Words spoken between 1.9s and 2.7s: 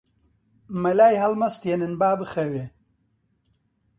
با بخەوێ